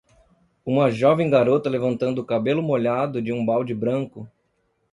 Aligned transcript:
uma 0.65 0.89
jovem 0.89 1.29
garota 1.29 1.69
levantando 1.69 2.23
o 2.23 2.25
cabelo 2.25 2.63
molhado 2.63 3.21
de 3.21 3.31
um 3.31 3.45
balde 3.45 3.75
branco 3.75 4.27